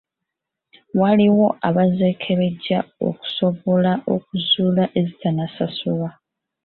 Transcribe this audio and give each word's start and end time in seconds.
Waliwo 0.99 1.47
abaazeekebejjanga 1.67 2.91
okusobola 3.09 3.91
okuzuula 4.15 4.83
ezitannasasula. 4.99 6.09